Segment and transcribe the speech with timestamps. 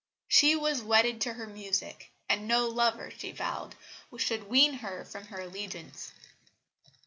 [0.27, 3.75] She was wedded to her music, and no lover, she vowed,
[4.17, 6.11] should wean her from her allegiance.